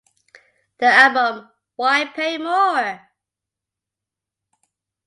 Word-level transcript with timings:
The 0.79 0.87
album, 0.87 1.47
Why 1.75 2.05
Pay 2.05 2.39
More? 2.39 3.07